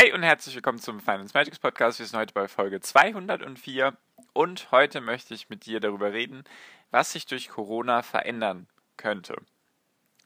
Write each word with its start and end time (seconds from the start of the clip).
Hi 0.00 0.14
und 0.14 0.22
herzlich 0.22 0.54
willkommen 0.54 0.78
zum 0.78 0.98
Finance 0.98 1.32
Magics 1.34 1.58
Podcast. 1.58 1.98
Wir 1.98 2.06
sind 2.06 2.18
heute 2.18 2.32
bei 2.32 2.48
Folge 2.48 2.80
204 2.80 3.94
und 4.32 4.72
heute 4.72 5.02
möchte 5.02 5.34
ich 5.34 5.50
mit 5.50 5.66
dir 5.66 5.78
darüber 5.78 6.14
reden, 6.14 6.42
was 6.90 7.12
sich 7.12 7.26
durch 7.26 7.50
Corona 7.50 8.00
verändern 8.00 8.66
könnte. 8.96 9.36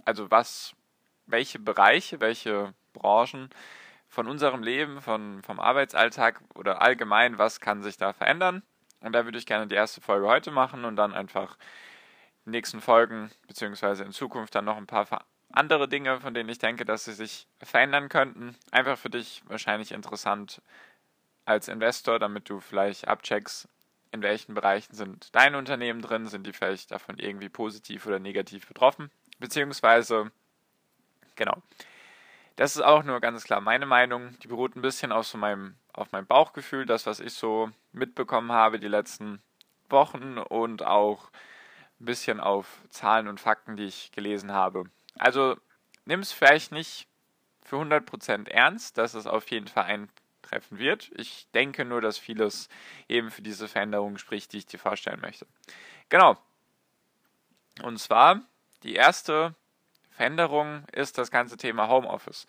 Also 0.05 0.31
was, 0.31 0.77
welche 1.27 1.59
Bereiche, 1.59 2.21
welche 2.21 2.73
Branchen 2.93 3.51
von 4.07 4.29
unserem 4.29 4.63
Leben, 4.63 5.03
von, 5.03 5.43
vom 5.43 5.59
Arbeitsalltag 5.59 6.41
oder 6.55 6.81
allgemein, 6.81 7.39
was 7.39 7.59
kann 7.59 7.83
sich 7.83 7.97
da 7.97 8.13
verändern? 8.13 8.63
Und 9.01 9.13
da 9.13 9.25
würde 9.25 9.39
ich 9.39 9.47
gerne 9.47 9.67
die 9.67 9.75
erste 9.75 10.01
Folge 10.01 10.29
heute 10.29 10.53
machen 10.53 10.85
und 10.85 10.95
dann 10.95 11.13
einfach 11.13 11.57
in 12.45 12.53
den 12.53 12.59
nächsten 12.59 12.81
Folgen 12.81 13.33
beziehungsweise 13.49 14.05
in 14.05 14.13
Zukunft 14.13 14.55
dann 14.55 14.67
noch 14.67 14.77
ein 14.77 14.87
paar 14.87 15.27
andere 15.57 15.89
Dinge, 15.89 16.21
von 16.21 16.35
denen 16.35 16.49
ich 16.49 16.59
denke, 16.59 16.85
dass 16.85 17.05
sie 17.05 17.13
sich 17.13 17.47
verändern 17.63 18.09
könnten. 18.09 18.57
Einfach 18.71 18.99
für 18.99 19.11
dich 19.11 19.43
wahrscheinlich 19.47 19.93
interessant 19.93 20.61
als 21.45 21.69
Investor, 21.69 22.19
damit 22.19 22.49
du 22.49 22.61
vielleicht 22.61 23.07
abcheckst, 23.07 23.69
in 24.13 24.23
welchen 24.23 24.55
Bereichen 24.55 24.95
sind 24.95 25.35
deine 25.35 25.59
Unternehmen 25.59 26.01
drin, 26.01 26.27
sind 26.27 26.47
die 26.47 26.53
vielleicht 26.53 26.91
davon 26.91 27.19
irgendwie 27.19 27.49
positiv 27.49 28.07
oder 28.07 28.19
negativ 28.19 28.67
betroffen, 28.67 29.11
beziehungsweise, 29.39 30.31
genau. 31.35 31.63
Das 32.57 32.77
ist 32.77 32.83
auch 32.83 33.03
nur 33.03 33.21
ganz 33.21 33.43
klar 33.43 33.61
meine 33.61 33.85
Meinung. 33.85 34.39
Die 34.39 34.47
beruht 34.47 34.77
ein 34.77 34.83
bisschen 34.83 35.11
auf 35.11 35.27
so 35.27 35.37
meinem, 35.37 35.75
auf 35.93 36.13
meinem 36.13 36.27
Bauchgefühl, 36.27 36.87
das, 36.87 37.05
was 37.05 37.19
ich 37.19 37.33
so 37.33 37.71
mitbekommen 37.93 38.53
habe 38.53 38.79
die 38.79 38.87
letzten 38.87 39.43
Wochen 39.91 40.39
und 40.39 40.85
auch 40.85 41.31
ein 42.01 42.05
bisschen 42.05 42.39
auf 42.39 42.83
Zahlen 42.91 43.27
und 43.27 43.41
Fakten, 43.41 43.77
die 43.77 43.87
ich 43.87 44.13
gelesen 44.13 44.53
habe. 44.53 44.85
Also 45.19 45.57
nimm 46.05 46.21
es 46.21 46.33
vielleicht 46.33 46.73
nicht 46.73 47.09
für 47.63 47.77
100% 47.77 48.49
ernst, 48.49 48.99
dass 48.99 49.15
es 49.15 49.27
auf 49.27 49.51
jeden 49.51 49.69
Fall 49.69 49.85
eintreffen 49.85 50.79
wird. 50.79 51.11
Ich 51.15 51.49
denke 51.55 51.85
nur, 51.85 52.01
dass 52.01 52.19
vieles 52.19 52.69
eben 53.09 53.31
für 53.31 53.43
diese 53.43 53.69
Veränderung 53.69 54.19
spricht, 54.19 54.53
die 54.53 54.59
ich 54.59 54.67
dir 54.67 54.79
vorstellen 54.79 55.21
möchte. 55.21 55.47
Genau. 56.09 56.37
Und 57.83 57.99
zwar 57.99 58.43
die 58.83 58.95
erste 58.95 59.55
Veränderung 60.11 60.85
ist 60.93 61.19
das 61.19 61.31
ganze 61.31 61.57
Thema 61.57 61.89
Homeoffice. 61.89 62.47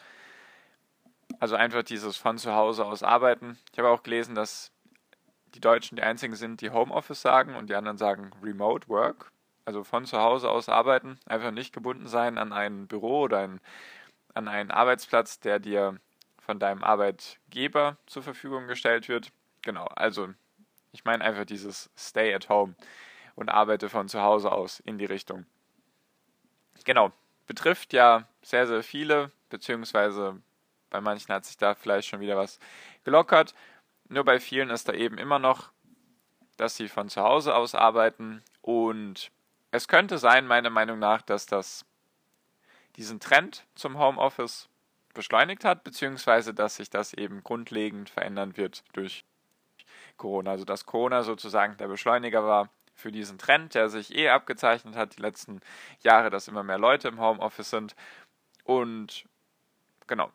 Also 1.39 1.55
einfach 1.55 1.83
dieses 1.83 2.17
von 2.17 2.37
zu 2.37 2.53
Hause 2.53 2.85
aus 2.85 3.03
arbeiten. 3.03 3.57
Ich 3.71 3.79
habe 3.79 3.89
auch 3.89 4.03
gelesen, 4.03 4.35
dass 4.35 4.71
die 5.55 5.61
Deutschen 5.61 5.95
die 5.95 6.03
einzigen 6.03 6.35
sind, 6.35 6.61
die 6.61 6.69
Homeoffice 6.69 7.21
sagen 7.21 7.55
und 7.55 7.69
die 7.69 7.75
anderen 7.75 7.97
sagen 7.97 8.31
Remote 8.43 8.87
Work 8.89 9.31
also 9.65 9.83
von 9.83 10.05
zu 10.05 10.19
Hause 10.19 10.49
aus 10.49 10.69
arbeiten, 10.69 11.19
einfach 11.25 11.51
nicht 11.51 11.73
gebunden 11.73 12.07
sein 12.07 12.37
an 12.37 12.53
ein 12.53 12.87
Büro 12.87 13.21
oder 13.21 13.39
ein, 13.39 13.59
an 14.33 14.47
einen 14.47 14.71
Arbeitsplatz, 14.71 15.39
der 15.39 15.59
dir 15.59 15.99
von 16.39 16.59
deinem 16.59 16.83
Arbeitgeber 16.83 17.97
zur 18.05 18.23
Verfügung 18.23 18.67
gestellt 18.67 19.09
wird. 19.09 19.31
Genau, 19.63 19.85
also 19.95 20.29
ich 20.91 21.03
meine 21.03 21.23
einfach 21.23 21.45
dieses 21.45 21.89
Stay 21.97 22.33
at 22.33 22.49
Home 22.49 22.75
und 23.35 23.49
arbeite 23.49 23.89
von 23.89 24.07
zu 24.07 24.21
Hause 24.21 24.51
aus 24.51 24.79
in 24.79 24.97
die 24.97 25.05
Richtung. 25.05 25.45
Genau, 26.85 27.11
betrifft 27.47 27.93
ja 27.93 28.27
sehr, 28.43 28.67
sehr 28.67 28.83
viele, 28.83 29.31
beziehungsweise 29.49 30.39
bei 30.91 31.01
manchen 31.01 31.33
hat 31.33 31.45
sich 31.45 31.57
da 31.57 31.73
vielleicht 31.73 32.07
schon 32.07 32.19
wieder 32.19 32.37
was 32.37 32.59
gelockert. 33.03 33.55
Nur 34.07 34.23
bei 34.23 34.39
vielen 34.39 34.69
ist 34.69 34.87
da 34.87 34.93
eben 34.93 35.17
immer 35.17 35.39
noch, 35.39 35.71
dass 36.57 36.77
sie 36.77 36.87
von 36.87 37.09
zu 37.09 37.21
Hause 37.21 37.55
aus 37.55 37.75
arbeiten 37.75 38.43
und 38.61 39.31
es 39.75 39.87
könnte 39.87 40.17
sein, 40.17 40.47
meiner 40.47 40.69
Meinung 40.69 40.99
nach, 40.99 41.21
dass 41.21 41.45
das 41.45 41.85
diesen 42.95 43.19
Trend 43.19 43.65
zum 43.75 43.97
Homeoffice 43.97 44.69
beschleunigt 45.13 45.65
hat, 45.65 45.83
beziehungsweise 45.83 46.53
dass 46.53 46.77
sich 46.77 46.89
das 46.89 47.13
eben 47.13 47.43
grundlegend 47.43 48.09
verändern 48.09 48.57
wird 48.57 48.83
durch 48.93 49.25
Corona. 50.17 50.51
Also 50.51 50.65
dass 50.65 50.85
Corona 50.85 51.23
sozusagen 51.23 51.77
der 51.77 51.87
Beschleuniger 51.87 52.43
war 52.43 52.69
für 52.93 53.11
diesen 53.11 53.37
Trend, 53.37 53.75
der 53.75 53.89
sich 53.89 54.15
eh 54.15 54.29
abgezeichnet 54.29 54.95
hat 54.95 55.17
die 55.17 55.21
letzten 55.21 55.59
Jahre, 55.99 56.29
dass 56.29 56.47
immer 56.47 56.63
mehr 56.63 56.77
Leute 56.77 57.09
im 57.09 57.19
Homeoffice 57.19 57.69
sind. 57.69 57.95
Und 58.63 59.25
genau, 60.07 60.31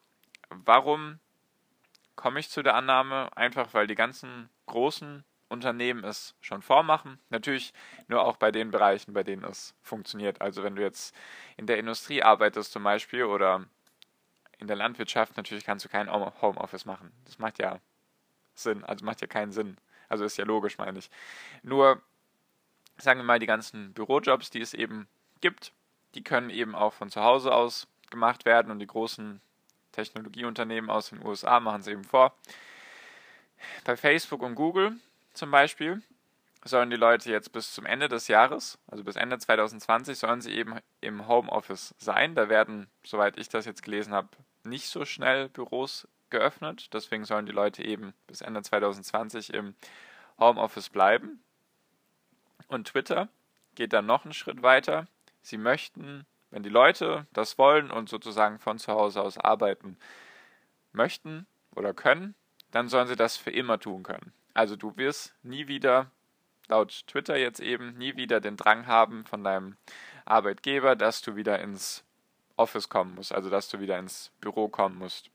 warum 0.50 1.18
komme 2.16 2.40
ich 2.40 2.50
zu 2.50 2.62
der 2.62 2.74
Annahme? 2.74 3.34
Einfach 3.36 3.72
weil 3.72 3.86
die 3.86 3.94
ganzen 3.94 4.50
großen 4.66 5.24
Unternehmen 5.50 6.04
es 6.04 6.34
schon 6.40 6.62
vormachen. 6.62 7.18
Natürlich 7.28 7.74
nur 8.08 8.24
auch 8.24 8.36
bei 8.36 8.50
den 8.52 8.70
Bereichen, 8.70 9.12
bei 9.12 9.24
denen 9.24 9.44
es 9.44 9.74
funktioniert. 9.82 10.40
Also 10.40 10.62
wenn 10.62 10.76
du 10.76 10.82
jetzt 10.82 11.14
in 11.56 11.66
der 11.66 11.78
Industrie 11.78 12.22
arbeitest 12.22 12.72
zum 12.72 12.84
Beispiel 12.84 13.24
oder 13.24 13.66
in 14.58 14.68
der 14.68 14.76
Landwirtschaft, 14.76 15.36
natürlich 15.36 15.64
kannst 15.64 15.84
du 15.84 15.88
kein 15.88 16.10
Homeoffice 16.10 16.84
machen. 16.84 17.12
Das 17.24 17.38
macht 17.38 17.58
ja 17.58 17.80
Sinn, 18.54 18.84
also 18.84 19.04
macht 19.04 19.20
ja 19.20 19.26
keinen 19.26 19.52
Sinn. 19.52 19.76
Also 20.08 20.24
ist 20.24 20.36
ja 20.36 20.44
logisch, 20.44 20.78
meine 20.78 20.98
ich. 20.98 21.10
Nur, 21.62 22.00
sagen 22.96 23.20
wir 23.20 23.24
mal, 23.24 23.38
die 23.38 23.46
ganzen 23.46 23.92
Bürojobs, 23.92 24.50
die 24.50 24.60
es 24.60 24.72
eben 24.72 25.08
gibt, 25.40 25.72
die 26.14 26.22
können 26.22 26.50
eben 26.50 26.74
auch 26.74 26.92
von 26.92 27.10
zu 27.10 27.22
Hause 27.22 27.52
aus 27.52 27.88
gemacht 28.10 28.44
werden 28.44 28.70
und 28.70 28.78
die 28.78 28.86
großen 28.86 29.40
Technologieunternehmen 29.92 30.90
aus 30.90 31.10
den 31.10 31.24
USA 31.24 31.58
machen 31.58 31.80
es 31.80 31.86
eben 31.86 32.04
vor. 32.04 32.34
Bei 33.84 33.96
Facebook 33.96 34.42
und 34.42 34.54
Google 34.54 34.96
zum 35.32 35.50
Beispiel 35.50 36.02
sollen 36.64 36.90
die 36.90 36.96
Leute 36.96 37.30
jetzt 37.30 37.52
bis 37.52 37.72
zum 37.72 37.86
Ende 37.86 38.08
des 38.08 38.28
Jahres, 38.28 38.78
also 38.86 39.02
bis 39.04 39.16
Ende 39.16 39.38
2020, 39.38 40.18
sollen 40.18 40.40
sie 40.40 40.52
eben 40.52 40.78
im 41.00 41.26
Homeoffice 41.26 41.94
sein. 41.98 42.34
Da 42.34 42.48
werden, 42.48 42.88
soweit 43.02 43.38
ich 43.38 43.48
das 43.48 43.64
jetzt 43.64 43.82
gelesen 43.82 44.12
habe, 44.12 44.28
nicht 44.64 44.88
so 44.88 45.04
schnell 45.04 45.48
Büros 45.48 46.06
geöffnet. 46.28 46.92
Deswegen 46.92 47.24
sollen 47.24 47.46
die 47.46 47.52
Leute 47.52 47.84
eben 47.84 48.12
bis 48.26 48.40
Ende 48.40 48.62
2020 48.62 49.54
im 49.54 49.74
Homeoffice 50.38 50.90
bleiben. 50.90 51.42
Und 52.68 52.88
Twitter 52.88 53.28
geht 53.74 53.92
dann 53.92 54.06
noch 54.06 54.24
einen 54.24 54.34
Schritt 54.34 54.62
weiter. 54.62 55.06
Sie 55.42 55.58
möchten, 55.58 56.26
wenn 56.50 56.62
die 56.62 56.68
Leute 56.68 57.26
das 57.32 57.58
wollen 57.58 57.90
und 57.90 58.08
sozusagen 58.08 58.58
von 58.58 58.78
zu 58.78 58.92
Hause 58.92 59.22
aus 59.22 59.38
arbeiten 59.38 59.96
möchten 60.92 61.46
oder 61.74 61.94
können, 61.94 62.34
dann 62.70 62.88
sollen 62.88 63.08
sie 63.08 63.16
das 63.16 63.36
für 63.36 63.50
immer 63.50 63.78
tun 63.80 64.02
können. 64.02 64.32
Also 64.54 64.76
du 64.76 64.96
wirst 64.96 65.34
nie 65.42 65.68
wieder, 65.68 66.10
laut 66.68 67.06
Twitter 67.06 67.36
jetzt 67.36 67.60
eben, 67.60 67.96
nie 67.98 68.16
wieder 68.16 68.40
den 68.40 68.56
Drang 68.56 68.86
haben 68.86 69.24
von 69.24 69.44
deinem 69.44 69.76
Arbeitgeber, 70.24 70.96
dass 70.96 71.22
du 71.22 71.36
wieder 71.36 71.58
ins 71.60 72.04
Office 72.56 72.88
kommen 72.88 73.14
musst, 73.14 73.32
also 73.32 73.48
dass 73.50 73.68
du 73.68 73.80
wieder 73.80 73.98
ins 73.98 74.30
Büro 74.40 74.68
kommen 74.68 74.98
musst. 74.98 75.30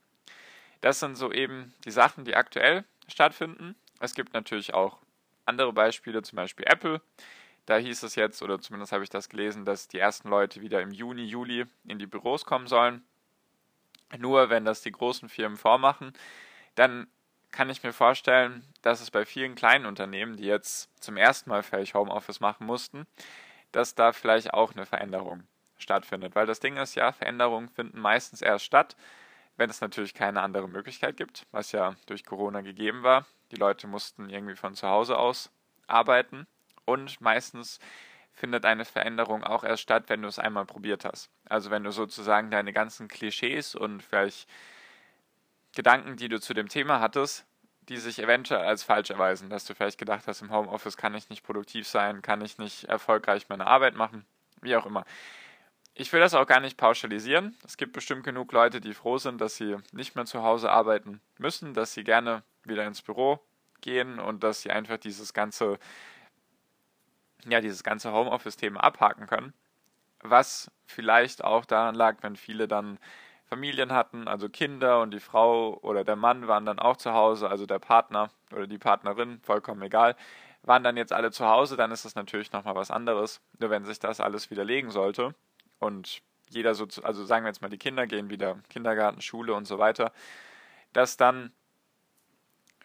Das 0.82 1.00
sind 1.00 1.16
so 1.16 1.32
eben 1.32 1.74
die 1.84 1.92
Sachen, 1.92 2.26
die 2.26 2.36
aktuell 2.36 2.84
stattfinden. 3.08 3.76
Es 4.00 4.14
gibt 4.14 4.34
natürlich 4.34 4.74
auch 4.74 5.00
andere 5.46 5.74
Beispiele, 5.74 6.22
zum 6.22 6.36
Beispiel 6.36 6.66
Apple. 6.68 7.02
Da 7.66 7.78
hieß 7.78 8.04
es 8.04 8.16
jetzt, 8.16 8.44
oder 8.44 8.60
zumindest 8.60 8.92
habe 8.92 9.04
ich 9.04 9.10
das 9.10 9.30
gelesen, 9.30 9.66
dass 9.66 9.88
die 9.88 9.98
ersten 9.98 10.30
Leute 10.30 10.62
wieder 10.62 10.82
im 10.82 10.92
Juni, 10.92 11.24
Juli 11.26 11.66
in 11.88 11.98
die 11.98 12.06
Büros 12.06 12.46
kommen 12.46 12.68
sollen. 12.68 13.04
Nur 14.18 14.50
wenn 14.50 14.66
das 14.66 14.82
die 14.82 14.92
großen 14.92 15.30
Firmen 15.30 15.58
vormachen, 15.58 16.14
dann 16.76 17.08
kann 17.56 17.70
ich 17.70 17.84
mir 17.84 17.94
vorstellen, 17.94 18.64
dass 18.82 19.00
es 19.00 19.12
bei 19.12 19.26
vielen 19.26 19.56
kleinen 19.56 19.86
Unternehmen, 19.86 20.36
die 20.36 20.44
jetzt 20.44 20.90
zum 21.02 21.16
ersten 21.16 21.50
Mal 21.50 21.64
vielleicht 21.64 21.94
Homeoffice 21.94 22.42
machen 22.42 22.68
mussten, 22.68 23.08
dass 23.72 23.96
da 23.96 24.12
vielleicht 24.12 24.54
auch 24.54 24.74
eine 24.74 24.86
Veränderung 24.86 25.44
stattfindet. 25.78 26.36
Weil 26.36 26.48
das 26.48 26.60
Ding 26.60 26.76
ist 26.76 26.96
ja, 26.96 27.14
Veränderungen 27.14 27.70
finden 27.70 28.02
meistens 28.02 28.42
erst 28.42 28.66
statt, 28.66 28.98
wenn 29.56 29.70
es 29.70 29.80
natürlich 29.80 30.14
keine 30.14 30.42
andere 30.42 30.68
Möglichkeit 30.68 31.16
gibt, 31.16 31.46
was 31.52 31.72
ja 31.72 31.96
durch 32.08 32.26
Corona 32.26 32.60
gegeben 32.60 33.04
war. 33.04 33.26
Die 33.52 33.56
Leute 33.56 33.88
mussten 33.88 34.30
irgendwie 34.30 34.58
von 34.58 34.76
zu 34.76 34.90
Hause 34.90 35.18
aus 35.18 35.50
arbeiten 35.88 36.48
und 36.84 37.22
meistens 37.22 37.80
findet 38.34 38.66
eine 38.66 38.84
Veränderung 38.84 39.46
auch 39.46 39.64
erst 39.64 39.84
statt, 39.84 40.04
wenn 40.08 40.24
du 40.24 40.28
es 40.28 40.40
einmal 40.40 40.66
probiert 40.66 41.06
hast. 41.06 41.30
Also 41.48 41.72
wenn 41.72 41.86
du 41.86 41.92
sozusagen 41.92 42.52
deine 42.52 42.74
ganzen 42.74 43.08
Klischees 43.08 43.76
und 43.76 44.04
vielleicht 44.04 44.50
Gedanken, 45.76 46.16
die 46.16 46.30
du 46.30 46.40
zu 46.40 46.54
dem 46.54 46.70
Thema 46.70 47.00
hattest, 47.00 47.46
die 47.90 47.98
sich 47.98 48.20
eventuell 48.20 48.66
als 48.66 48.84
falsch 48.84 49.12
erweisen, 49.12 49.50
dass 49.50 49.66
du 49.66 49.76
vielleicht 49.76 50.00
gedacht 50.00 50.28
hast, 50.28 50.42
im 50.42 50.52
Homeoffice 50.52 50.98
kann 50.98 51.14
ich 51.14 51.30
nicht 51.30 51.44
produktiv 51.44 51.88
sein, 51.88 52.22
kann 52.22 52.42
ich 52.42 52.58
nicht 52.58 52.86
erfolgreich 52.86 53.48
meine 53.50 53.68
Arbeit 53.68 53.96
machen, 53.96 54.26
wie 54.62 54.76
auch 54.76 54.86
immer. 54.86 55.06
ich 55.94 56.12
will 56.12 56.20
das 56.20 56.34
auch 56.34 56.48
gar 56.48 56.60
nicht 56.60 56.78
pauschalisieren. 56.78 57.56
Es 57.64 57.78
gibt 57.78 57.94
bestimmt 57.94 58.24
genug 58.24 58.52
Leute, 58.52 58.82
die 58.82 58.94
froh 58.94 59.18
sind, 59.18 59.40
dass 59.40 59.56
sie 59.56 59.78
nicht 59.94 60.16
mehr 60.16 60.26
zu 60.26 60.44
Hause 60.44 60.70
arbeiten 60.72 61.22
müssen, 61.38 61.74
dass 61.74 61.94
sie 61.94 62.04
gerne 62.04 62.44
wieder 62.64 62.86
ins 62.86 63.02
Büro 63.02 63.40
gehen 63.82 64.20
und 64.20 64.44
dass 64.44 64.62
sie 64.62 64.72
einfach 64.72 64.98
dieses 64.98 65.34
ganze, 65.34 65.80
ja, 67.46 67.62
dieses 67.62 67.84
ganze 67.84 68.12
Homeoffice-Thema 68.12 68.84
abhaken 68.84 69.28
können. 69.28 69.54
Was 70.22 70.70
vielleicht 70.86 71.44
auch 71.44 71.66
daran 71.66 71.96
lag, 71.96 72.18
wenn 72.22 72.36
viele 72.36 72.68
dann 72.68 73.00
Familien 73.46 73.92
hatten, 73.92 74.28
also 74.28 74.50
Kinder 74.50 75.02
und 75.02 75.12
die 75.12 75.20
Frau 75.20 75.78
oder 75.82 76.04
der 76.04 76.16
Mann 76.16 76.48
waren 76.48 76.66
dann 76.66 76.80
auch 76.80 76.98
zu 76.98 77.14
Hause, 77.14 77.50
also 77.50 77.66
der 77.66 77.80
Partner 77.80 78.30
oder 78.52 78.68
die 78.68 78.80
Partnerin, 78.80 79.40
vollkommen 79.42 79.82
egal, 79.84 80.16
waren 80.64 80.84
dann 80.84 80.98
jetzt 80.98 81.14
alle 81.14 81.32
zu 81.32 81.46
Hause, 81.46 81.78
dann 81.78 81.92
ist 81.92 82.06
das 82.06 82.16
natürlich 82.16 82.52
nochmal 82.52 82.76
was 82.76 82.90
anderes. 82.90 83.42
Nur 83.60 83.70
wenn 83.70 83.86
sich 83.86 84.00
das 84.00 84.20
alles 84.20 84.50
widerlegen 84.50 84.90
sollte 84.90 85.36
und 85.80 86.22
jeder 86.50 86.74
so, 86.74 86.88
also 87.04 87.24
sagen 87.24 87.46
wir 87.46 87.50
jetzt 87.50 87.62
mal, 87.62 87.70
die 87.70 87.78
Kinder 87.78 88.08
gehen 88.08 88.30
wieder 88.30 88.58
Kindergarten, 88.70 89.22
Schule 89.22 89.54
und 89.54 89.66
so 89.66 89.78
weiter, 89.78 90.12
dass 90.94 91.18
dann 91.18 91.52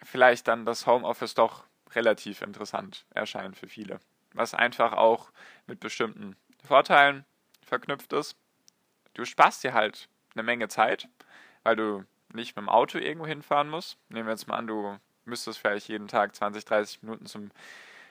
vielleicht 0.03 0.49
dann 0.49 0.67
das 0.67 0.87
Homeoffice 0.87 1.35
doch 1.35 1.65
relativ 1.95 2.43
interessant 2.43 3.07
erscheint 3.11 3.57
für 3.57 3.69
viele. 3.69 3.99
Was 4.35 4.55
einfach 4.55 4.93
auch 4.93 5.31
mit 5.67 5.81
bestimmten 5.81 6.37
Vorteilen 6.63 7.25
verknüpft 7.65 8.13
ist. 8.13 8.37
Du 9.15 9.25
sparst 9.25 9.65
dir 9.65 9.75
halt 9.75 10.09
eine 10.35 10.43
Menge 10.43 10.69
Zeit, 10.69 11.09
weil 11.63 11.77
du 11.77 12.05
nicht 12.33 12.57
mit 12.57 12.65
dem 12.65 12.69
Auto 12.69 12.99
irgendwo 12.99 13.27
hinfahren 13.27 13.69
musst. 13.69 13.99
Nehmen 14.09 14.27
wir 14.27 14.33
jetzt 14.33 14.47
mal 14.47 14.57
an, 14.57 14.67
du 14.67 14.99
müsstest 15.25 15.59
vielleicht 15.59 15.89
jeden 15.89 16.09
Tag 16.09 16.35
20, 16.35 16.65
30 16.65 17.03
Minuten 17.03 17.27
zum, 17.27 17.51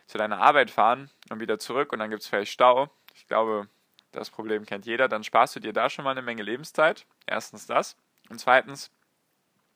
zu 0.07 0.17
deiner 0.17 0.39
Arbeit 0.39 0.71
fahren 0.71 1.09
und 1.29 1.39
wieder 1.39 1.59
zurück 1.59 1.93
und 1.93 1.99
dann 1.99 2.09
gibt 2.09 2.21
es 2.21 2.27
vielleicht 2.27 2.51
Stau. 2.51 2.89
Ich 3.15 3.27
glaube, 3.27 3.67
das 4.11 4.29
Problem 4.29 4.65
kennt 4.65 4.85
jeder. 4.85 5.07
Dann 5.07 5.23
sparst 5.23 5.55
du 5.55 5.59
dir 5.59 5.73
da 5.73 5.89
schon 5.89 6.05
mal 6.05 6.11
eine 6.11 6.21
Menge 6.21 6.43
Lebenszeit. 6.43 7.05
Erstens 7.25 7.67
das. 7.67 7.95
Und 8.29 8.39
zweitens 8.39 8.91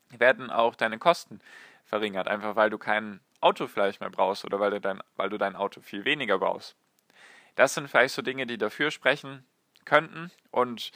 werden 0.10 0.50
auch 0.50 0.76
deine 0.76 1.00
Kosten 1.00 1.40
verringert, 1.86 2.28
einfach 2.28 2.56
weil 2.56 2.70
du 2.70 2.78
kein 2.78 3.20
Auto 3.42 3.68
vielleicht 3.68 4.00
mehr 4.00 4.10
brauchst 4.10 4.46
oder 4.46 4.60
weil 4.60 4.72
du 4.72 4.82
dein, 4.82 5.02
weil 5.16 5.30
du 5.30 5.38
dein 5.38 5.56
Auto 5.56 5.82
viel 5.82 6.06
weniger 6.06 6.40
brauchst. 6.40 6.76
Das 7.56 7.74
sind 7.74 7.88
vielleicht 7.88 8.16
so 8.16 8.22
Dinge, 8.22 8.48
die 8.48 8.58
dafür 8.58 8.90
sprechen 8.90 9.46
könnten 9.86 10.32
und 10.50 10.92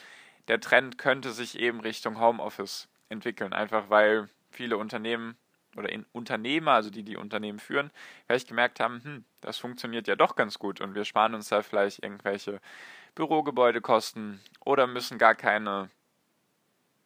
der 0.48 0.60
Trend 0.60 0.98
könnte 0.98 1.32
sich 1.32 1.58
eben 1.58 1.80
Richtung 1.80 2.20
Homeoffice 2.20 2.88
entwickeln, 3.08 3.52
einfach 3.52 3.90
weil 3.90 4.28
viele 4.50 4.76
Unternehmen 4.76 5.36
oder 5.76 5.90
Unternehmer, 6.12 6.72
also 6.72 6.90
die 6.90 7.02
die 7.02 7.16
Unternehmen 7.16 7.58
führen, 7.58 7.90
vielleicht 8.26 8.48
gemerkt 8.48 8.80
haben, 8.80 9.02
hm, 9.04 9.24
das 9.40 9.58
funktioniert 9.58 10.08
ja 10.08 10.16
doch 10.16 10.34
ganz 10.34 10.58
gut 10.58 10.80
und 10.80 10.94
wir 10.94 11.04
sparen 11.04 11.34
uns 11.34 11.48
da 11.48 11.62
vielleicht 11.62 12.02
irgendwelche 12.02 12.60
Bürogebäudekosten 13.14 14.40
oder 14.64 14.86
müssen 14.86 15.18
gar 15.18 15.34
keine 15.34 15.90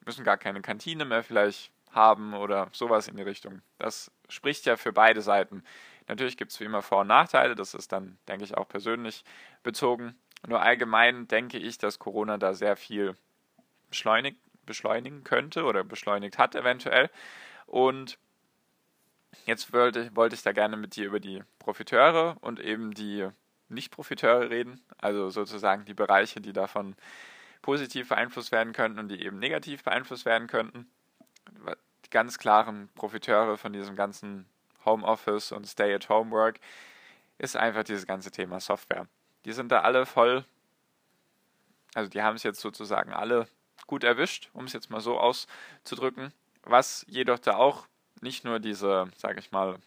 müssen 0.04 0.24
gar 0.24 0.36
keine 0.36 0.62
Kantine 0.62 1.04
mehr 1.04 1.22
vielleicht 1.22 1.70
haben 1.90 2.34
oder 2.34 2.68
sowas 2.72 3.08
in 3.08 3.16
die 3.16 3.22
Richtung. 3.22 3.62
Das 3.78 4.10
spricht 4.28 4.66
ja 4.66 4.76
für 4.76 4.92
beide 4.92 5.20
Seiten. 5.20 5.62
Natürlich 6.08 6.36
gibt 6.36 6.50
es 6.50 6.58
wie 6.58 6.64
immer 6.64 6.82
Vor- 6.82 7.02
und 7.02 7.06
Nachteile, 7.08 7.54
das 7.54 7.74
ist 7.74 7.92
dann, 7.92 8.18
denke 8.26 8.44
ich, 8.44 8.56
auch 8.56 8.68
persönlich 8.68 9.24
bezogen. 9.62 10.16
Nur 10.46 10.60
allgemein 10.60 11.28
denke 11.28 11.58
ich, 11.58 11.78
dass 11.78 11.98
Corona 11.98 12.38
da 12.38 12.54
sehr 12.54 12.76
viel 12.76 13.14
beschleunigt, 13.92 14.38
beschleunigen 14.64 15.22
könnte 15.22 15.64
oder 15.64 15.84
beschleunigt 15.84 16.38
hat 16.38 16.54
eventuell. 16.54 17.10
Und 17.66 18.18
jetzt 19.46 19.72
wollte, 19.72 20.14
wollte 20.16 20.34
ich 20.34 20.42
da 20.42 20.52
gerne 20.52 20.76
mit 20.76 20.96
dir 20.96 21.06
über 21.06 21.20
die 21.20 21.42
Profiteure 21.58 22.36
und 22.40 22.58
eben 22.58 22.92
die 22.92 23.28
Nicht-Profiteure 23.68 24.50
reden, 24.50 24.80
also 24.98 25.30
sozusagen 25.30 25.84
die 25.84 25.94
Bereiche, 25.94 26.40
die 26.40 26.52
davon 26.52 26.96
positiv 27.60 28.08
beeinflusst 28.08 28.50
werden 28.50 28.72
könnten 28.72 28.98
und 28.98 29.08
die 29.08 29.24
eben 29.24 29.38
negativ 29.38 29.84
beeinflusst 29.84 30.24
werden 30.24 30.48
könnten. 30.48 30.90
Die 32.04 32.10
ganz 32.10 32.38
klaren 32.38 32.88
Profiteure 32.94 33.56
von 33.56 33.72
diesem 33.72 33.94
ganzen 33.94 34.46
Homeoffice 34.84 35.52
und 35.52 35.66
Stay-at-Home-Work 35.66 36.58
ist 37.38 37.56
einfach 37.56 37.84
dieses 37.84 38.06
ganze 38.06 38.30
Thema 38.30 38.58
Software. 38.58 39.06
Die 39.44 39.52
sind 39.52 39.70
da 39.70 39.80
alle 39.80 40.06
voll, 40.06 40.44
also 41.94 42.08
die 42.08 42.22
haben 42.22 42.36
es 42.36 42.42
jetzt 42.42 42.60
sozusagen 42.60 43.12
alle 43.12 43.46
gut 43.86 44.04
erwischt, 44.04 44.50
um 44.52 44.64
es 44.64 44.72
jetzt 44.72 44.90
mal 44.90 45.00
so 45.00 45.18
auszudrücken. 45.18 46.32
Was 46.64 47.04
jedoch 47.08 47.38
da 47.38 47.56
auch 47.56 47.86
nicht 48.20 48.44
nur 48.44 48.60
diese, 48.60 49.10
sage 49.16 49.40
ich 49.40 49.52
mal, 49.52 49.78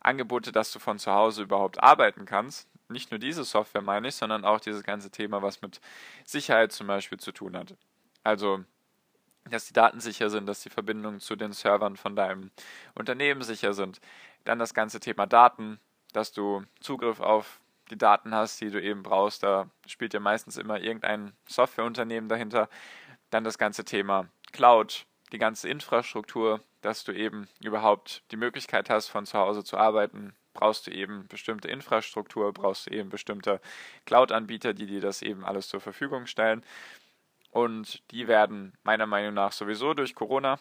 Angebote, 0.00 0.52
dass 0.52 0.72
du 0.72 0.78
von 0.78 0.98
zu 0.98 1.12
Hause 1.12 1.42
überhaupt 1.42 1.82
arbeiten 1.82 2.24
kannst, 2.24 2.68
nicht 2.88 3.10
nur 3.10 3.18
diese 3.18 3.44
Software 3.44 3.82
meine 3.82 4.08
ich, 4.08 4.14
sondern 4.14 4.44
auch 4.44 4.60
dieses 4.60 4.82
ganze 4.82 5.10
Thema, 5.10 5.42
was 5.42 5.60
mit 5.60 5.80
Sicherheit 6.24 6.72
zum 6.72 6.86
Beispiel 6.86 7.18
zu 7.18 7.32
tun 7.32 7.56
hat. 7.56 7.74
Also, 8.24 8.64
dass 9.50 9.66
die 9.66 9.72
Daten 9.72 10.00
sicher 10.00 10.30
sind, 10.30 10.46
dass 10.46 10.62
die 10.62 10.70
Verbindungen 10.70 11.20
zu 11.20 11.36
den 11.36 11.52
Servern 11.52 11.96
von 11.96 12.16
deinem 12.16 12.50
Unternehmen 12.94 13.42
sicher 13.42 13.74
sind. 13.74 14.00
Dann 14.44 14.58
das 14.58 14.74
ganze 14.74 15.00
Thema 15.00 15.26
Daten, 15.26 15.78
dass 16.12 16.32
du 16.32 16.64
Zugriff 16.80 17.20
auf 17.20 17.60
die 17.90 17.98
Daten 17.98 18.34
hast, 18.34 18.60
die 18.60 18.70
du 18.70 18.80
eben 18.80 19.02
brauchst. 19.02 19.42
Da 19.42 19.68
spielt 19.86 20.14
ja 20.14 20.20
meistens 20.20 20.56
immer 20.56 20.80
irgendein 20.80 21.32
Softwareunternehmen 21.46 22.28
dahinter. 22.28 22.68
Dann 23.30 23.44
das 23.44 23.58
ganze 23.58 23.84
Thema 23.84 24.28
Cloud, 24.52 25.06
die 25.32 25.38
ganze 25.38 25.68
Infrastruktur, 25.68 26.60
dass 26.80 27.04
du 27.04 27.12
eben 27.12 27.48
überhaupt 27.60 28.22
die 28.30 28.36
Möglichkeit 28.36 28.88
hast, 28.90 29.08
von 29.08 29.26
zu 29.26 29.38
Hause 29.38 29.64
zu 29.64 29.76
arbeiten, 29.76 30.34
brauchst 30.54 30.86
du 30.86 30.90
eben 30.90 31.26
bestimmte 31.28 31.68
Infrastruktur, 31.68 32.52
brauchst 32.52 32.86
du 32.86 32.90
eben 32.90 33.10
bestimmte 33.10 33.60
Cloud-Anbieter, 34.06 34.74
die 34.74 34.86
dir 34.86 35.00
das 35.00 35.22
eben 35.22 35.44
alles 35.44 35.68
zur 35.68 35.80
Verfügung 35.80 36.26
stellen. 36.26 36.64
Und 37.50 38.02
die 38.10 38.28
werden 38.28 38.72
meiner 38.82 39.06
Meinung 39.06 39.34
nach 39.34 39.52
sowieso 39.52 39.94
durch 39.94 40.14
Corona 40.14 40.58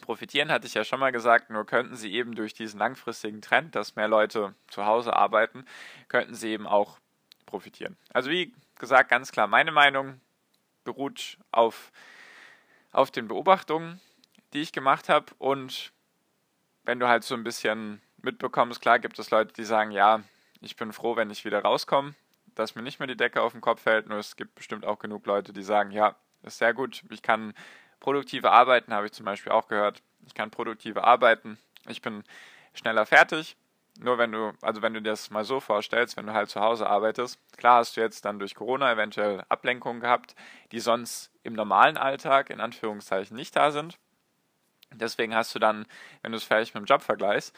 profitieren, 0.00 0.50
hatte 0.50 0.66
ich 0.66 0.74
ja 0.74 0.84
schon 0.84 1.00
mal 1.00 1.12
gesagt, 1.12 1.50
nur 1.50 1.66
könnten 1.66 1.94
sie 1.94 2.12
eben 2.12 2.34
durch 2.34 2.54
diesen 2.54 2.78
langfristigen 2.78 3.42
Trend, 3.42 3.74
dass 3.74 3.96
mehr 3.96 4.08
Leute 4.08 4.54
zu 4.68 4.86
Hause 4.86 5.14
arbeiten, 5.14 5.64
könnten 6.08 6.34
sie 6.34 6.48
eben 6.48 6.66
auch 6.66 6.98
profitieren. 7.46 7.96
Also 8.12 8.30
wie 8.30 8.52
gesagt, 8.78 9.10
ganz 9.10 9.30
klar, 9.30 9.46
meine 9.46 9.72
Meinung 9.72 10.20
beruht 10.84 11.38
auf, 11.52 11.92
auf 12.92 13.10
den 13.10 13.28
Beobachtungen, 13.28 14.00
die 14.52 14.60
ich 14.60 14.72
gemacht 14.72 15.08
habe. 15.08 15.26
Und 15.38 15.92
wenn 16.84 17.00
du 17.00 17.08
halt 17.08 17.24
so 17.24 17.34
ein 17.34 17.44
bisschen 17.44 18.00
mitbekommst, 18.22 18.80
klar 18.80 18.98
gibt 18.98 19.18
es 19.18 19.30
Leute, 19.30 19.52
die 19.52 19.64
sagen, 19.64 19.90
ja, 19.90 20.22
ich 20.60 20.76
bin 20.76 20.92
froh, 20.92 21.16
wenn 21.16 21.30
ich 21.30 21.44
wieder 21.44 21.62
rauskomme, 21.62 22.14
dass 22.54 22.74
mir 22.74 22.82
nicht 22.82 22.98
mehr 22.98 23.06
die 23.06 23.16
Decke 23.16 23.42
auf 23.42 23.52
den 23.52 23.60
Kopf 23.60 23.82
fällt, 23.82 24.08
nur 24.08 24.18
es 24.18 24.36
gibt 24.36 24.54
bestimmt 24.54 24.84
auch 24.84 24.98
genug 24.98 25.26
Leute, 25.26 25.52
die 25.52 25.62
sagen, 25.62 25.90
ja, 25.90 26.16
ist 26.42 26.58
sehr 26.58 26.74
gut, 26.74 27.02
ich 27.10 27.22
kann 27.22 27.54
produktive 28.00 28.50
Arbeiten, 28.50 28.92
habe 28.92 29.06
ich 29.06 29.12
zum 29.12 29.26
Beispiel 29.26 29.52
auch 29.52 29.68
gehört, 29.68 30.02
ich 30.26 30.34
kann 30.34 30.50
produktive 30.50 31.04
Arbeiten, 31.04 31.58
ich 31.88 32.02
bin 32.02 32.24
schneller 32.74 33.06
fertig, 33.06 33.56
nur 33.98 34.18
wenn 34.18 34.32
du, 34.32 34.52
also 34.62 34.82
wenn 34.82 34.94
du 34.94 35.02
dir 35.02 35.10
das 35.10 35.30
mal 35.30 35.44
so 35.44 35.60
vorstellst, 35.60 36.16
wenn 36.16 36.26
du 36.26 36.32
halt 36.32 36.48
zu 36.48 36.60
Hause 36.60 36.88
arbeitest, 36.88 37.38
klar 37.56 37.78
hast 37.78 37.96
du 37.96 38.00
jetzt 38.00 38.24
dann 38.24 38.38
durch 38.38 38.54
Corona 38.54 38.92
eventuell 38.92 39.44
Ablenkungen 39.48 40.00
gehabt, 40.00 40.34
die 40.72 40.80
sonst 40.80 41.30
im 41.42 41.54
normalen 41.54 41.96
Alltag 41.96 42.50
in 42.50 42.60
Anführungszeichen 42.60 43.36
nicht 43.36 43.56
da 43.56 43.70
sind. 43.70 43.98
Deswegen 44.92 45.34
hast 45.34 45.54
du 45.54 45.58
dann, 45.58 45.86
wenn 46.22 46.32
du 46.32 46.38
es 46.38 46.44
vielleicht 46.44 46.74
mit 46.74 46.82
dem 46.82 46.86
Job 46.86 47.02
vergleichst, 47.02 47.54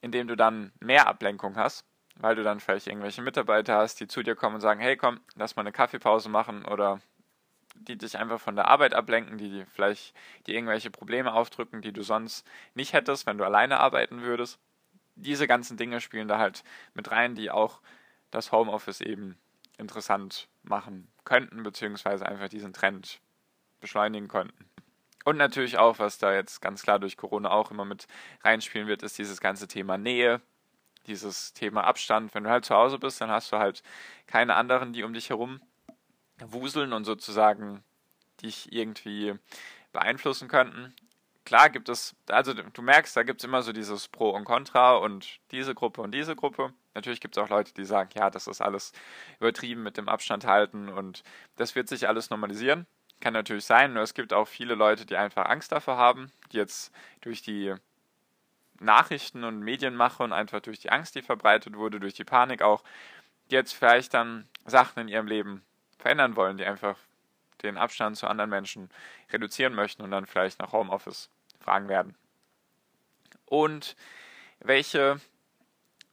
indem 0.00 0.28
du 0.28 0.36
dann 0.36 0.72
mehr 0.80 1.06
Ablenkung 1.06 1.56
hast, 1.56 1.84
weil 2.16 2.34
du 2.34 2.42
dann 2.42 2.60
vielleicht 2.60 2.86
irgendwelche 2.86 3.22
Mitarbeiter 3.22 3.76
hast, 3.76 4.00
die 4.00 4.08
zu 4.08 4.22
dir 4.22 4.34
kommen 4.34 4.56
und 4.56 4.60
sagen, 4.60 4.80
hey 4.80 4.96
komm, 4.96 5.20
lass 5.34 5.56
mal 5.56 5.62
eine 5.62 5.72
Kaffeepause 5.72 6.28
machen 6.28 6.64
oder 6.64 7.00
die 7.74 7.98
dich 7.98 8.18
einfach 8.18 8.40
von 8.40 8.56
der 8.56 8.68
Arbeit 8.68 8.94
ablenken, 8.94 9.38
die 9.38 9.64
vielleicht 9.66 10.14
dir 10.46 10.54
irgendwelche 10.54 10.90
Probleme 10.90 11.32
aufdrücken, 11.32 11.82
die 11.82 11.92
du 11.92 12.02
sonst 12.02 12.46
nicht 12.74 12.92
hättest, 12.92 13.26
wenn 13.26 13.38
du 13.38 13.44
alleine 13.44 13.80
arbeiten 13.80 14.22
würdest. 14.22 14.58
Diese 15.16 15.46
ganzen 15.46 15.76
Dinge 15.76 16.00
spielen 16.00 16.28
da 16.28 16.38
halt 16.38 16.62
mit 16.94 17.10
rein, 17.10 17.34
die 17.34 17.50
auch 17.50 17.80
das 18.30 18.52
Homeoffice 18.52 19.00
eben 19.00 19.36
interessant 19.78 20.48
machen 20.62 21.08
könnten, 21.24 21.62
beziehungsweise 21.62 22.26
einfach 22.26 22.48
diesen 22.48 22.72
Trend 22.72 23.20
beschleunigen 23.80 24.28
könnten. 24.28 24.68
Und 25.24 25.36
natürlich 25.36 25.76
auch, 25.78 25.98
was 25.98 26.18
da 26.18 26.32
jetzt 26.32 26.60
ganz 26.60 26.82
klar 26.82 26.98
durch 26.98 27.16
Corona 27.16 27.50
auch 27.50 27.70
immer 27.70 27.84
mit 27.84 28.06
reinspielen 28.44 28.86
wird, 28.86 29.02
ist 29.02 29.18
dieses 29.18 29.40
ganze 29.40 29.66
Thema 29.66 29.98
Nähe, 29.98 30.40
dieses 31.06 31.52
Thema 31.52 31.84
Abstand. 31.84 32.34
Wenn 32.34 32.44
du 32.44 32.50
halt 32.50 32.64
zu 32.64 32.74
Hause 32.76 32.98
bist, 32.98 33.20
dann 33.20 33.30
hast 33.30 33.50
du 33.50 33.58
halt 33.58 33.82
keine 34.26 34.54
anderen, 34.54 34.92
die 34.92 35.02
um 35.02 35.12
dich 35.12 35.30
herum 35.30 35.60
wuseln 36.40 36.92
und 36.92 37.04
sozusagen 37.04 37.82
dich 38.42 38.72
irgendwie 38.72 39.34
beeinflussen 39.92 40.48
könnten. 40.48 40.94
Klar 41.46 41.70
gibt 41.70 41.88
es, 41.88 42.16
also 42.28 42.54
du 42.54 42.82
merkst, 42.82 43.16
da 43.16 43.22
gibt 43.22 43.40
es 43.40 43.44
immer 43.44 43.62
so 43.62 43.72
dieses 43.72 44.08
Pro 44.08 44.30
und 44.30 44.44
Contra 44.44 44.96
und 44.96 45.38
diese 45.52 45.76
Gruppe 45.76 46.02
und 46.02 46.10
diese 46.10 46.34
Gruppe. 46.34 46.72
Natürlich 46.92 47.20
gibt 47.20 47.36
es 47.36 47.42
auch 47.42 47.48
Leute, 47.48 47.72
die 47.72 47.84
sagen, 47.84 48.10
ja, 48.16 48.30
das 48.30 48.48
ist 48.48 48.60
alles 48.60 48.92
übertrieben 49.38 49.84
mit 49.84 49.96
dem 49.96 50.08
Abstand 50.08 50.44
halten 50.44 50.88
und 50.88 51.22
das 51.54 51.76
wird 51.76 51.88
sich 51.88 52.08
alles 52.08 52.30
normalisieren. 52.30 52.86
Kann 53.20 53.32
natürlich 53.32 53.64
sein, 53.64 53.94
nur 53.94 54.02
es 54.02 54.14
gibt 54.14 54.32
auch 54.32 54.48
viele 54.48 54.74
Leute, 54.74 55.06
die 55.06 55.16
einfach 55.16 55.46
Angst 55.46 55.70
davor 55.70 55.96
haben, 55.96 56.32
die 56.50 56.56
jetzt 56.56 56.92
durch 57.20 57.42
die 57.42 57.72
Nachrichten 58.80 59.44
und 59.44 59.60
Medienmache 59.60 60.24
und 60.24 60.32
einfach 60.32 60.58
durch 60.58 60.80
die 60.80 60.90
Angst, 60.90 61.14
die 61.14 61.22
verbreitet 61.22 61.76
wurde, 61.76 62.00
durch 62.00 62.14
die 62.14 62.24
Panik 62.24 62.60
auch, 62.60 62.82
die 63.50 63.54
jetzt 63.54 63.72
vielleicht 63.72 64.14
dann 64.14 64.48
Sachen 64.64 64.98
in 64.98 65.08
ihrem 65.08 65.28
Leben 65.28 65.62
verändern 65.96 66.34
wollen, 66.34 66.58
die 66.58 66.64
einfach 66.64 66.98
den 67.62 67.78
Abstand 67.78 68.16
zu 68.16 68.26
anderen 68.26 68.50
Menschen 68.50 68.90
reduzieren 69.32 69.74
möchten 69.74 70.02
und 70.02 70.10
dann 70.10 70.26
vielleicht 70.26 70.58
nach 70.58 70.72
Homeoffice 70.72 71.30
fragen 71.60 71.88
werden. 71.88 72.14
Und 73.46 73.96
welche, 74.60 75.20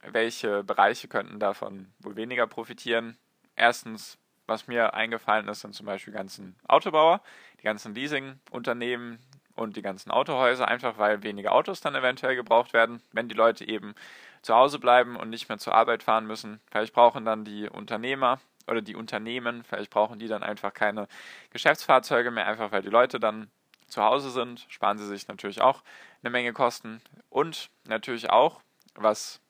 welche 0.02 0.64
Bereiche 0.64 1.08
könnten 1.08 1.40
davon 1.40 1.92
wohl 2.00 2.16
weniger 2.16 2.48
profitieren? 2.48 3.18
Erstens, 3.56 4.18
was 4.46 4.68
mir 4.68 4.94
eingefallen 4.94 5.48
ist, 5.48 5.62
sind 5.62 5.74
zum 5.74 5.86
Beispiel 5.86 6.14
die 6.14 6.18
ganzen 6.18 6.56
Autobauer, 6.68 7.22
die 7.60 7.64
ganzen 7.64 7.96
Leasingunternehmen 7.96 9.20
und 9.56 9.76
die 9.76 9.82
ganzen 9.82 10.12
Autohäuser, 10.12 10.68
einfach 10.68 10.98
weil 10.98 11.24
weniger 11.24 11.54
Autos 11.54 11.82
dann 11.82 11.96
eventuell 11.96 12.36
gebraucht 12.36 12.74
werden, 12.74 13.02
wenn 13.12 13.30
die 13.30 13.36
Leute 13.36 13.68
eben 13.68 13.94
zu 14.42 14.54
Hause 14.56 14.80
bleiben 14.80 15.16
und 15.16 15.30
nicht 15.30 15.48
mehr 15.50 15.58
zur 15.58 15.76
Arbeit 15.76 16.04
fahren 16.04 16.28
müssen. 16.28 16.60
Vielleicht 16.70 16.94
brauchen 16.94 17.24
dann 17.26 17.46
die 17.46 17.70
Unternehmer 17.70 18.40
oder 18.68 18.82
die 18.82 18.96
Unternehmen, 18.96 19.64
vielleicht 19.64 19.92
brauchen 19.92 20.20
die 20.20 20.28
dann 20.28 20.44
einfach 20.44 20.74
keine 20.74 21.08
Geschäftsfahrzeuge 21.52 22.32
mehr, 22.32 22.48
einfach 22.48 22.72
weil 22.72 22.82
die 22.82 22.90
Leute 22.90 23.20
dann 23.20 23.50
zu 23.88 24.02
Hause 24.04 24.32
sind, 24.32 24.66
sparen 24.70 24.98
sie 24.98 25.06
sich 25.06 25.28
natürlich 25.28 25.62
auch 25.62 25.84
eine 26.22 26.30
Menge 26.30 26.54
Kosten 26.54 27.02
und 27.30 27.70
natürlich 27.86 28.30
auch, 28.30 28.62
was 28.96 29.42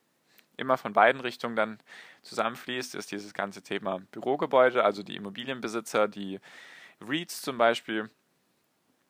immer 0.58 0.78
von 0.78 0.94
beiden 0.94 1.22
Richtungen 1.22 1.56
dann 1.56 1.80
zusammenfließt, 2.22 2.96
ist 2.96 3.12
dieses 3.12 3.34
ganze 3.34 3.62
Thema 3.62 4.00
Bürogebäude, 4.12 4.84
also 4.84 5.04
die 5.04 5.16
Immobilienbesitzer, 5.16 6.08
die 6.08 6.40
REITs 7.02 7.42
zum 7.42 7.58
Beispiel, 7.58 8.10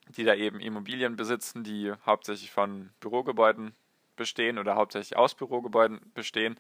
die 0.10 0.24
da 0.24 0.36
eben 0.36 0.60
Immobilien 0.60 1.16
besitzen, 1.16 1.64
die 1.64 1.94
hauptsächlich 2.06 2.52
von 2.52 2.90
Bürogebäuden 3.00 3.76
bestehen 4.16 4.58
oder 4.58 4.76
hauptsächlich 4.76 5.18
aus 5.18 5.36
Bürogebäuden 5.36 6.00
bestehen. 6.14 6.60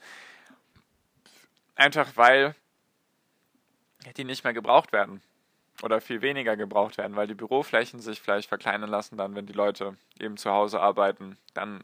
Einfach 1.76 2.16
weil 2.16 2.56
die 4.18 4.24
nicht 4.24 4.44
mehr 4.44 4.54
gebraucht 4.54 4.92
werden 4.92 5.22
oder 5.82 6.02
viel 6.02 6.22
weniger 6.22 6.56
gebraucht 6.56 6.98
werden, 6.98 7.16
weil 7.16 7.28
die 7.28 7.34
Büroflächen 7.34 8.00
sich 8.00 8.22
vielleicht 8.22 8.50
verkleinern 8.50 8.90
lassen, 8.90 9.18
dann 9.18 9.36
wenn 9.36 9.46
die 9.46 9.54
Leute 9.54 9.98
eben 10.20 10.38
zu 10.38 10.52
Hause 10.52 10.80
arbeiten, 10.80 11.38
dann 11.54 11.84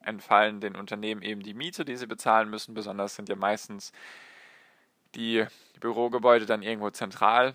entfallen 0.00 0.60
den 0.60 0.76
Unternehmen 0.76 1.22
eben 1.22 1.42
die 1.42 1.54
Miete, 1.54 1.84
die 1.84 1.96
sie 1.96 2.06
bezahlen 2.06 2.48
müssen. 2.48 2.74
Besonders 2.74 3.16
sind 3.16 3.28
ja 3.28 3.36
meistens 3.36 3.92
die 5.14 5.44
Bürogebäude 5.80 6.46
dann 6.46 6.62
irgendwo 6.62 6.90
zentral 6.90 7.54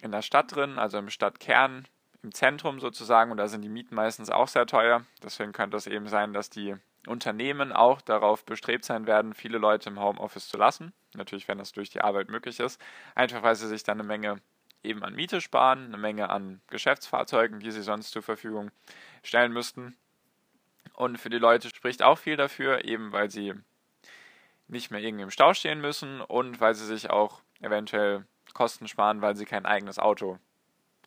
in 0.00 0.12
der 0.12 0.22
Stadt 0.22 0.54
drin, 0.54 0.78
also 0.78 0.98
im 0.98 1.10
Stadtkern, 1.10 1.88
im 2.22 2.32
Zentrum 2.32 2.78
sozusagen. 2.78 3.30
Und 3.30 3.38
da 3.38 3.48
sind 3.48 3.62
die 3.62 3.68
Mieten 3.68 3.94
meistens 3.94 4.30
auch 4.30 4.48
sehr 4.48 4.66
teuer. 4.66 5.04
Deswegen 5.22 5.52
könnte 5.52 5.76
es 5.76 5.86
eben 5.86 6.08
sein, 6.08 6.32
dass 6.32 6.50
die 6.50 6.76
Unternehmen 7.06 7.72
auch 7.72 8.00
darauf 8.00 8.44
bestrebt 8.44 8.84
sein 8.84 9.06
werden, 9.06 9.34
viele 9.34 9.58
Leute 9.58 9.88
im 9.88 10.00
Homeoffice 10.00 10.48
zu 10.48 10.56
lassen. 10.56 10.92
Natürlich, 11.14 11.48
wenn 11.48 11.58
das 11.58 11.72
durch 11.72 11.90
die 11.90 12.00
Arbeit 12.00 12.28
möglich 12.28 12.60
ist. 12.60 12.80
Einfach 13.14 13.42
weil 13.42 13.54
sie 13.54 13.68
sich 13.68 13.82
dann 13.82 13.98
eine 13.98 14.06
Menge 14.06 14.40
eben 14.82 15.02
an 15.02 15.14
Miete 15.14 15.40
sparen, 15.40 15.86
eine 15.86 15.96
Menge 15.96 16.30
an 16.30 16.60
Geschäftsfahrzeugen, 16.68 17.60
die 17.60 17.70
sie 17.70 17.82
sonst 17.82 18.10
zur 18.10 18.22
Verfügung 18.22 18.70
stellen 19.22 19.52
müssten. 19.52 19.96
Und 20.94 21.18
für 21.18 21.30
die 21.30 21.38
Leute 21.38 21.68
spricht 21.68 22.02
auch 22.02 22.18
viel 22.18 22.36
dafür, 22.36 22.84
eben 22.84 23.12
weil 23.12 23.30
sie 23.30 23.54
nicht 24.66 24.90
mehr 24.90 25.00
irgendwie 25.00 25.24
im 25.24 25.30
Stau 25.30 25.54
stehen 25.54 25.80
müssen 25.80 26.20
und 26.20 26.60
weil 26.60 26.74
sie 26.74 26.86
sich 26.86 27.10
auch 27.10 27.40
eventuell 27.60 28.26
Kosten 28.54 28.88
sparen, 28.88 29.22
weil 29.22 29.36
sie 29.36 29.44
kein 29.44 29.66
eigenes 29.66 29.98
Auto 29.98 30.38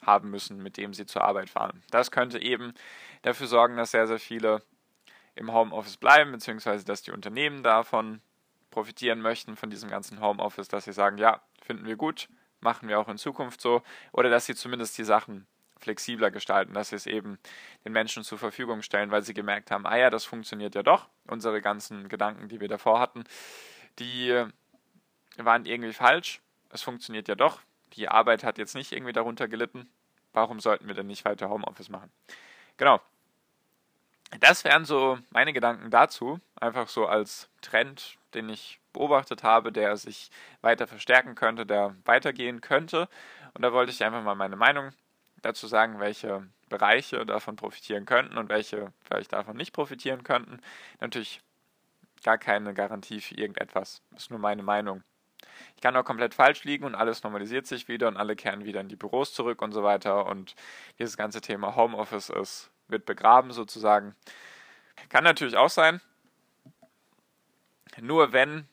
haben 0.05 0.31
müssen, 0.31 0.61
mit 0.63 0.77
dem 0.77 0.93
sie 0.93 1.05
zur 1.05 1.23
Arbeit 1.23 1.49
fahren. 1.49 1.83
Das 1.91 2.11
könnte 2.11 2.39
eben 2.41 2.73
dafür 3.21 3.47
sorgen, 3.47 3.77
dass 3.77 3.91
sehr, 3.91 4.07
sehr 4.07 4.19
viele 4.19 4.63
im 5.41 5.51
Homeoffice 5.51 5.97
bleiben, 5.97 6.31
beziehungsweise 6.31 6.85
dass 6.85 7.01
die 7.01 7.11
Unternehmen 7.11 7.63
davon 7.63 8.21
profitieren 8.69 9.21
möchten, 9.21 9.57
von 9.57 9.69
diesem 9.69 9.89
ganzen 9.89 10.21
Homeoffice, 10.21 10.69
dass 10.69 10.85
sie 10.85 10.93
sagen, 10.93 11.17
ja, 11.17 11.41
finden 11.61 11.85
wir 11.85 11.97
gut, 11.97 12.29
machen 12.61 12.87
wir 12.87 12.99
auch 12.99 13.09
in 13.09 13.17
Zukunft 13.17 13.59
so, 13.59 13.83
oder 14.13 14.29
dass 14.29 14.45
sie 14.45 14.55
zumindest 14.55 14.97
die 14.97 15.03
Sachen 15.03 15.45
flexibler 15.79 16.31
gestalten, 16.31 16.73
dass 16.73 16.89
sie 16.89 16.95
es 16.95 17.07
eben 17.07 17.39
den 17.83 17.91
Menschen 17.91 18.23
zur 18.23 18.37
Verfügung 18.37 18.83
stellen, 18.83 19.11
weil 19.11 19.23
sie 19.23 19.33
gemerkt 19.33 19.71
haben, 19.71 19.85
ah 19.85 19.97
ja, 19.97 20.09
das 20.09 20.25
funktioniert 20.25 20.75
ja 20.75 20.83
doch. 20.83 21.09
Unsere 21.25 21.59
ganzen 21.59 22.07
Gedanken, 22.07 22.47
die 22.47 22.59
wir 22.59 22.67
davor 22.67 22.99
hatten, 22.99 23.23
die 23.99 24.45
waren 25.37 25.65
irgendwie 25.65 25.93
falsch. 25.93 26.39
Es 26.69 26.83
funktioniert 26.83 27.27
ja 27.27 27.35
doch. 27.35 27.61
Die 27.93 28.07
Arbeit 28.07 28.43
hat 28.43 28.59
jetzt 28.59 28.75
nicht 28.75 28.91
irgendwie 28.91 29.11
darunter 29.11 29.47
gelitten. 29.47 29.89
Warum 30.33 30.59
sollten 30.59 30.87
wir 30.87 30.93
denn 30.93 31.07
nicht 31.07 31.25
weiter 31.25 31.49
Homeoffice 31.49 31.89
machen? 31.89 32.11
Genau. 32.77 33.01
Das 34.39 34.63
wären 34.63 34.85
so 34.85 35.19
meine 35.29 35.53
Gedanken 35.53 35.91
dazu. 35.91 36.39
Einfach 36.59 36.87
so 36.87 37.05
als 37.05 37.49
Trend, 37.61 38.17
den 38.33 38.49
ich 38.49 38.79
beobachtet 38.93 39.43
habe, 39.43 39.71
der 39.71 39.97
sich 39.97 40.31
weiter 40.61 40.87
verstärken 40.87 41.35
könnte, 41.35 41.65
der 41.65 41.95
weitergehen 42.05 42.61
könnte. 42.61 43.09
Und 43.53 43.61
da 43.61 43.73
wollte 43.73 43.91
ich 43.91 44.03
einfach 44.03 44.23
mal 44.23 44.35
meine 44.35 44.55
Meinung 44.55 44.91
dazu 45.41 45.67
sagen, 45.67 45.99
welche 45.99 46.47
Bereiche 46.69 47.25
davon 47.25 47.55
profitieren 47.55 48.05
könnten 48.05 48.37
und 48.37 48.49
welche 48.49 48.93
vielleicht 49.03 49.33
davon 49.33 49.57
nicht 49.57 49.73
profitieren 49.73 50.23
könnten. 50.23 50.61
Natürlich 50.99 51.41
gar 52.23 52.37
keine 52.37 52.73
Garantie 52.73 53.19
für 53.19 53.35
irgendetwas. 53.35 54.01
Ist 54.15 54.29
nur 54.29 54.39
meine 54.39 54.63
Meinung. 54.63 55.03
Ich 55.75 55.81
kann 55.81 55.95
auch 55.95 56.05
komplett 56.05 56.33
falsch 56.33 56.63
liegen 56.63 56.85
und 56.85 56.95
alles 56.95 57.23
normalisiert 57.23 57.65
sich 57.67 57.87
wieder 57.87 58.07
und 58.07 58.17
alle 58.17 58.35
kehren 58.35 58.63
wieder 58.63 58.81
in 58.81 58.89
die 58.89 58.95
Büros 58.95 59.33
zurück 59.33 59.61
und 59.61 59.71
so 59.71 59.83
weiter. 59.83 60.27
Und 60.27 60.55
dieses 60.99 61.17
ganze 61.17 61.41
Thema 61.41 61.75
Homeoffice 61.75 62.29
ist, 62.29 62.71
wird 62.91 63.05
begraben 63.05 63.51
sozusagen. 63.51 64.15
Kann 65.09 65.23
natürlich 65.23 65.57
auch 65.57 65.69
sein. 65.69 66.01
Nur 67.99 68.31
wenn 68.33 68.67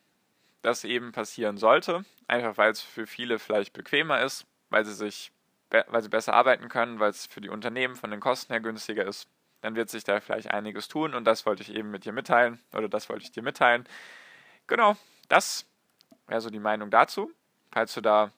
das 0.61 0.83
eben 0.83 1.11
passieren 1.11 1.57
sollte, 1.57 2.05
einfach 2.27 2.57
weil 2.57 2.71
es 2.71 2.81
für 2.81 3.07
viele 3.07 3.39
vielleicht 3.39 3.73
bequemer 3.73 4.21
ist, 4.21 4.45
weil 4.69 4.85
sie 4.85 4.93
sich 4.93 5.31
weil 5.69 6.01
sie 6.01 6.09
besser 6.09 6.33
arbeiten 6.33 6.67
können, 6.67 6.99
weil 6.99 7.11
es 7.11 7.27
für 7.27 7.41
die 7.41 7.49
Unternehmen 7.49 7.95
von 7.95 8.09
den 8.11 8.19
Kosten 8.19 8.53
her 8.53 8.59
günstiger 8.59 9.05
ist, 9.05 9.27
dann 9.61 9.75
wird 9.75 9.89
sich 9.89 10.03
da 10.03 10.19
vielleicht 10.19 10.51
einiges 10.51 10.87
tun 10.87 11.13
und 11.13 11.25
das 11.25 11.45
wollte 11.45 11.61
ich 11.61 11.73
eben 11.73 11.91
mit 11.91 12.05
dir 12.05 12.13
mitteilen 12.13 12.59
oder 12.73 12.89
das 12.89 13.09
wollte 13.09 13.23
ich 13.23 13.31
dir 13.31 13.43
mitteilen. 13.43 13.85
Genau, 14.67 14.95
das 15.27 15.65
wäre 16.27 16.41
so 16.41 16.49
die 16.49 16.59
Meinung 16.59 16.89
dazu. 16.89 17.31
Falls 17.71 17.93
du 17.93 18.01
da 18.01 18.31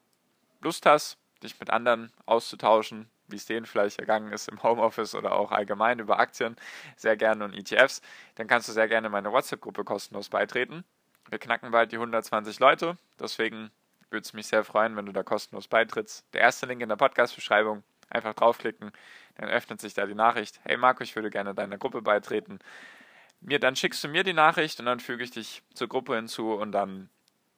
Lust 0.62 0.86
hast, 0.86 1.18
dich 1.44 1.60
mit 1.60 1.70
anderen 1.70 2.12
auszutauschen, 2.26 3.10
wie 3.32 3.38
es 3.38 3.46
denen 3.46 3.66
vielleicht 3.66 4.00
ergangen 4.00 4.32
ist 4.32 4.48
im 4.50 4.62
Homeoffice 4.64 5.16
oder 5.16 5.34
auch 5.34 5.52
allgemein 5.52 6.00
über 6.00 6.20
Aktien, 6.20 6.56
sehr 6.96 7.18
gerne 7.18 7.46
und 7.46 7.54
ETFs, 7.54 8.02
dann 8.36 8.48
kannst 8.48 8.68
du 8.68 8.74
sehr 8.74 8.88
gerne 8.88 9.10
meine 9.10 9.32
WhatsApp-Gruppe 9.32 9.84
kostenlos 9.84 10.30
beitreten. 10.30 10.84
Wir 11.30 11.40
knacken 11.40 11.72
bald 11.72 11.92
die 11.92 11.98
120 11.98 12.60
Leute, 12.60 12.98
deswegen 13.20 13.72
würde 14.10 14.24
es 14.24 14.34
mich 14.34 14.48
sehr 14.48 14.64
freuen, 14.64 14.96
wenn 14.96 15.06
du 15.06 15.14
da 15.14 15.24
kostenlos 15.24 15.68
beitrittst. 15.68 16.26
Der 16.34 16.42
erste 16.42 16.66
Link 16.66 16.82
in 16.82 16.90
der 16.90 16.98
Podcast-Beschreibung, 16.98 17.84
einfach 18.10 18.34
draufklicken, 18.34 18.92
dann 19.36 19.50
öffnet 19.50 19.80
sich 19.80 19.94
da 19.94 20.06
die 20.06 20.16
Nachricht, 20.16 20.60
hey 20.64 20.78
Marco, 20.78 21.04
ich 21.04 21.16
würde 21.16 21.30
gerne 21.30 21.56
deiner 21.56 21.78
Gruppe 21.78 22.02
beitreten. 22.02 22.60
Mir, 23.40 23.60
dann 23.60 23.76
schickst 23.76 24.04
du 24.04 24.08
mir 24.08 24.24
die 24.24 24.34
Nachricht 24.34 24.80
und 24.80 24.86
dann 24.86 25.00
füge 25.00 25.24
ich 25.24 25.32
dich 25.32 25.64
zur 25.74 25.88
Gruppe 25.88 26.16
hinzu 26.16 26.54
und 26.54 26.72
dann 26.72 27.10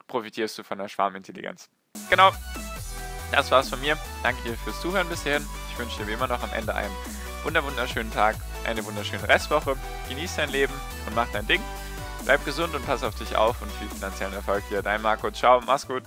profitierst 0.07 0.57
du 0.57 0.63
von 0.63 0.77
der 0.77 0.87
Schwarmintelligenz. 0.87 1.69
Genau, 2.09 2.31
das 3.33 3.51
war's 3.51 3.69
von 3.69 3.81
mir. 3.81 3.97
Danke 4.21 4.41
dir 4.43 4.55
fürs 4.55 4.79
Zuhören 4.81 5.09
bis 5.09 5.23
hierhin. 5.23 5.45
Ich 5.71 5.79
wünsche 5.79 5.97
dir 5.97 6.07
wie 6.07 6.13
immer 6.13 6.27
noch 6.27 6.41
am 6.43 6.53
Ende 6.53 6.73
einen 6.75 6.93
wunderschönen 7.43 8.11
Tag, 8.11 8.35
eine 8.65 8.85
wunderschöne 8.85 9.27
Restwoche. 9.27 9.75
Genieß 10.09 10.35
dein 10.37 10.49
Leben 10.49 10.73
und 11.07 11.15
mach 11.15 11.27
dein 11.33 11.47
Ding. 11.47 11.61
Bleib 12.25 12.45
gesund 12.45 12.73
und 12.73 12.85
pass 12.85 13.03
auf 13.03 13.15
dich 13.15 13.35
auf 13.35 13.61
und 13.61 13.71
viel 13.73 13.89
finanziellen 13.89 14.33
Erfolg 14.33 14.63
dir. 14.69 14.81
Dein 14.81 15.01
Marco. 15.01 15.29
Ciao, 15.31 15.61
mach's 15.65 15.87
gut. 15.87 16.03